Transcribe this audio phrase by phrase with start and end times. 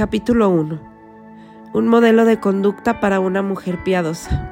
[0.00, 0.78] Capítulo 1.
[1.74, 4.50] Un modelo de conducta para una mujer piadosa.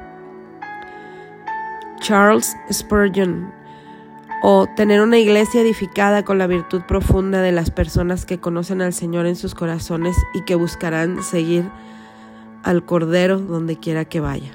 [2.01, 3.51] Charles Spurgeon.
[4.43, 8.93] O tener una iglesia edificada con la virtud profunda de las personas que conocen al
[8.93, 11.67] Señor en sus corazones y que buscarán seguir
[12.61, 14.51] al Cordero donde quiera que vaya.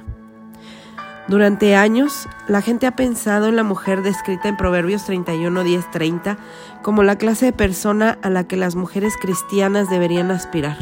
[1.26, 6.36] Durante años, la gente ha pensado en la mujer descrita en Proverbios 31, 10, 30
[6.82, 10.76] como la clase de persona a la que las mujeres cristianas deberían aspirar.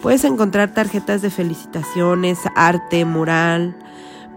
[0.00, 3.76] Puedes encontrar tarjetas de felicitaciones, arte, mural,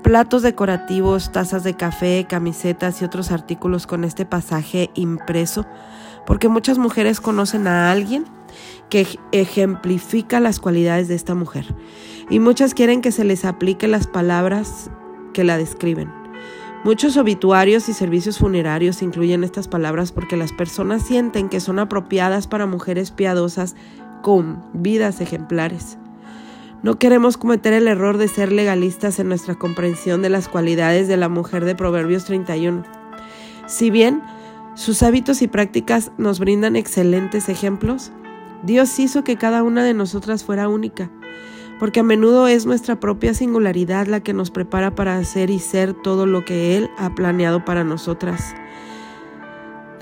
[0.02, 5.68] platos decorativos, tazas de café, camisetas y otros artículos con este pasaje impreso,
[6.26, 8.26] porque muchas mujeres conocen a alguien
[8.90, 11.68] que ejemplifica las cualidades de esta mujer
[12.32, 14.90] y muchas quieren que se les aplique las palabras
[15.44, 16.12] la describen.
[16.84, 22.48] Muchos obituarios y servicios funerarios incluyen estas palabras porque las personas sienten que son apropiadas
[22.48, 23.76] para mujeres piadosas
[24.22, 25.98] con vidas ejemplares.
[26.82, 31.18] No queremos cometer el error de ser legalistas en nuestra comprensión de las cualidades de
[31.18, 32.84] la mujer de Proverbios 31.
[33.68, 34.24] Si bien
[34.76, 38.14] sus hábitos y prácticas nos brindan excelentes ejemplos,
[38.64, 41.12] Dios hizo que cada una de nosotras fuera única
[41.80, 45.94] porque a menudo es nuestra propia singularidad la que nos prepara para hacer y ser
[45.94, 48.54] todo lo que Él ha planeado para nosotras.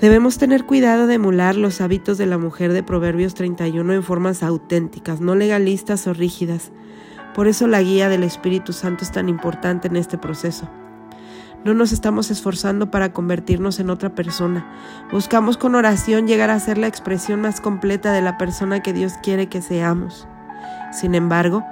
[0.00, 4.42] Debemos tener cuidado de emular los hábitos de la mujer de Proverbios 31 en formas
[4.42, 6.72] auténticas, no legalistas o rígidas.
[7.34, 10.68] Por eso la guía del Espíritu Santo es tan importante en este proceso.
[11.64, 14.68] No nos estamos esforzando para convertirnos en otra persona.
[15.10, 19.14] Buscamos con oración llegar a ser la expresión más completa de la persona que Dios
[19.22, 20.28] quiere que seamos.
[20.92, 21.64] Sin embargo,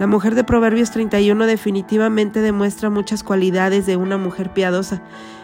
[0.00, 5.02] la mujer de Proverbios 31 definitivamente demuestra muchas cualidades de una mujer piadosa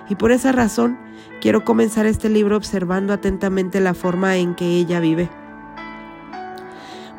[0.09, 0.99] y por esa razón
[1.43, 5.29] quiero comenzar este libro observando atentamente la forma en que ella vive.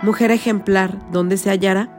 [0.02, 1.90] Mujer ejemplar, ¿dónde se hallará?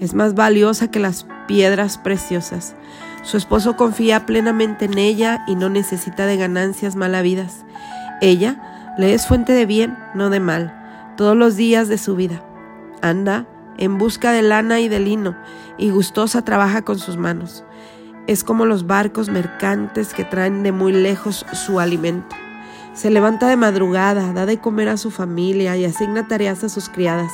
[0.00, 2.74] Es más valiosa que las piedras preciosas.
[3.22, 7.64] Su esposo confía plenamente en ella y no necesita de ganancias malavidas.
[8.20, 12.42] Ella le es fuente de bien, no de mal, todos los días de su vida.
[13.04, 15.36] Anda en busca de lana y de lino,
[15.76, 17.62] y gustosa trabaja con sus manos.
[18.26, 22.34] Es como los barcos mercantes que traen de muy lejos su alimento.
[22.94, 26.88] Se levanta de madrugada, da de comer a su familia y asigna tareas a sus
[26.88, 27.30] criadas.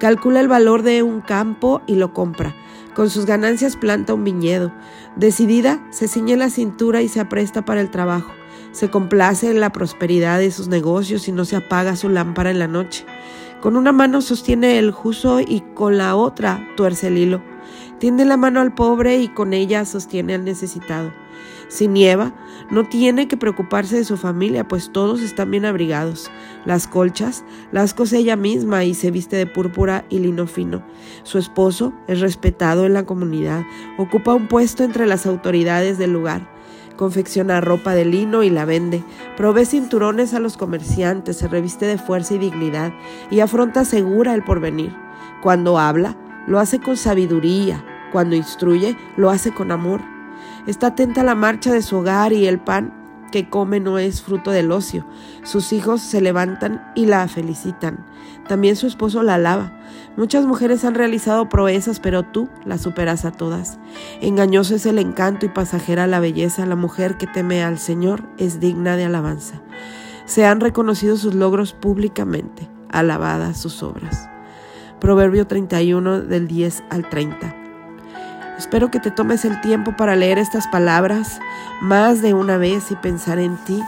[0.00, 2.52] Calcula el valor de un campo y lo compra.
[2.96, 4.72] Con sus ganancias planta un viñedo.
[5.14, 8.32] Decidida, se ciñe la cintura y se apresta para el trabajo.
[8.72, 12.58] Se complace en la prosperidad de sus negocios y no se apaga su lámpara en
[12.58, 13.06] la noche.
[13.60, 17.42] Con una mano sostiene el juso y con la otra tuerce el hilo.
[17.98, 21.12] Tiende la mano al pobre y con ella sostiene al necesitado.
[21.68, 22.32] Si nieva,
[22.70, 26.30] no tiene que preocuparse de su familia, pues todos están bien abrigados.
[26.64, 30.84] Las colchas las cose ella misma y se viste de púrpura y lino fino.
[31.22, 33.64] Su esposo es respetado en la comunidad,
[33.98, 36.55] ocupa un puesto entre las autoridades del lugar
[36.96, 39.04] confecciona ropa de lino y la vende,
[39.36, 42.92] provee cinturones a los comerciantes, se reviste de fuerza y dignidad
[43.30, 44.96] y afronta segura el porvenir.
[45.42, 50.00] Cuando habla, lo hace con sabiduría, cuando instruye, lo hace con amor.
[50.66, 54.22] Está atenta a la marcha de su hogar y el pan que come no es
[54.22, 55.06] fruto del ocio.
[55.42, 58.06] Sus hijos se levantan y la felicitan.
[58.48, 59.72] También su esposo la alaba.
[60.16, 63.78] Muchas mujeres han realizado proezas, pero tú las superas a todas.
[64.20, 66.66] Engañoso es el encanto y pasajera la belleza.
[66.66, 69.60] La mujer que teme al Señor es digna de alabanza.
[70.24, 74.28] Se han reconocido sus logros públicamente, alabadas sus obras.
[75.00, 77.65] Proverbio 31 del 10 al 30.
[78.58, 81.40] Espero que te tomes el tiempo para leer estas palabras
[81.82, 83.82] más de una vez y pensar en ti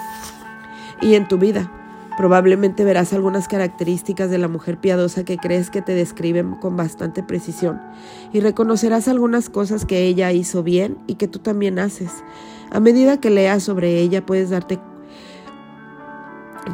[1.00, 1.70] y en tu vida.
[2.18, 7.22] Probablemente verás algunas características de la mujer piadosa que crees que te describen con bastante
[7.22, 7.80] precisión
[8.32, 12.10] y reconocerás algunas cosas que ella hizo bien y que tú también haces.
[12.70, 14.80] A medida que leas sobre ella puedes darte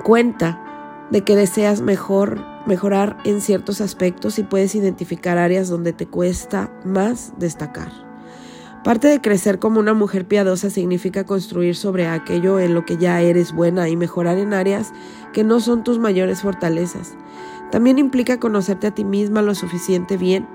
[0.02, 0.73] cuenta
[1.10, 6.72] de que deseas mejor, mejorar en ciertos aspectos y puedes identificar áreas donde te cuesta
[6.84, 7.92] más destacar.
[8.82, 13.20] Parte de crecer como una mujer piadosa significa construir sobre aquello en lo que ya
[13.22, 14.92] eres buena y mejorar en áreas
[15.32, 17.14] que no son tus mayores fortalezas.
[17.70, 20.46] También implica conocerte a ti misma lo suficiente bien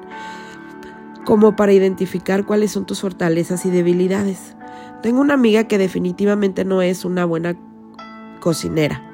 [1.26, 4.56] como para identificar cuáles son tus fortalezas y debilidades.
[5.02, 7.56] Tengo una amiga que definitivamente no es una buena
[8.40, 9.09] cocinera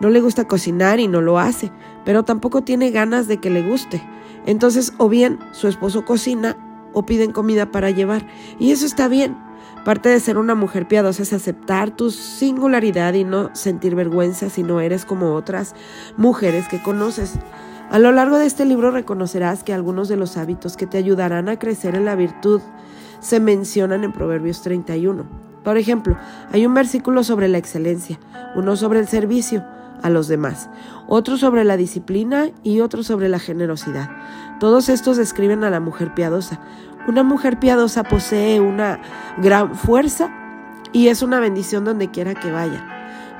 [0.00, 1.72] no le gusta cocinar y no lo hace,
[2.04, 4.02] pero tampoco tiene ganas de que le guste.
[4.46, 6.56] Entonces, o bien su esposo cocina
[6.92, 8.26] o piden comida para llevar.
[8.58, 9.36] Y eso está bien.
[9.84, 14.62] Parte de ser una mujer piadosa es aceptar tu singularidad y no sentir vergüenza si
[14.62, 15.74] no eres como otras
[16.16, 17.34] mujeres que conoces.
[17.90, 21.50] A lo largo de este libro reconocerás que algunos de los hábitos que te ayudarán
[21.50, 22.62] a crecer en la virtud
[23.20, 25.24] se mencionan en Proverbios 31.
[25.62, 26.16] Por ejemplo,
[26.50, 28.18] hay un versículo sobre la excelencia,
[28.54, 29.64] uno sobre el servicio
[30.02, 30.68] a los demás,
[31.06, 34.10] otro sobre la disciplina y otro sobre la generosidad.
[34.60, 36.60] Todos estos describen a la mujer piadosa.
[37.06, 39.00] Una mujer piadosa posee una
[39.38, 40.30] gran fuerza
[40.92, 42.84] y es una bendición donde quiera que vaya.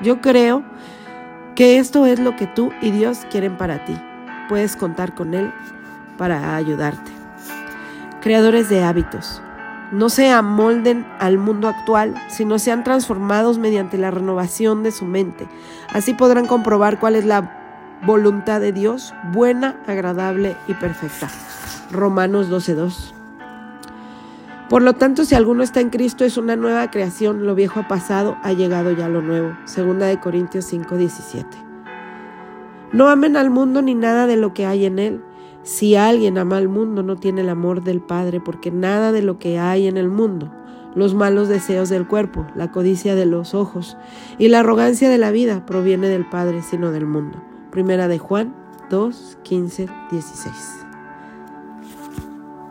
[0.03, 0.65] Yo creo
[1.55, 3.97] que esto es lo que tú y Dios quieren para ti.
[4.49, 5.53] Puedes contar con Él
[6.19, 7.13] para ayudarte.
[8.21, 9.41] Creadores de hábitos
[9.93, 15.47] no se amolden al mundo actual, sino sean transformados mediante la renovación de su mente.
[15.95, 21.31] Así podrán comprobar cuál es la voluntad de Dios, buena, agradable y perfecta.
[21.93, 23.13] Romanos 12.2.
[24.69, 27.87] Por lo tanto, si alguno está en Cristo, es una nueva creación, lo viejo ha
[27.87, 29.57] pasado, ha llegado ya lo nuevo.
[29.67, 31.45] Segunda de Corintios 5.17.
[32.91, 35.23] No amen al mundo ni nada de lo que hay en él.
[35.63, 39.39] Si alguien ama al mundo, no tiene el amor del Padre, porque nada de lo
[39.39, 40.51] que hay en el mundo,
[40.95, 43.97] los malos deseos del cuerpo, la codicia de los ojos
[44.39, 47.43] y la arrogancia de la vida proviene del Padre, sino del mundo.
[47.71, 48.55] Primera de Juan
[48.91, 50.84] 2, 15, 16.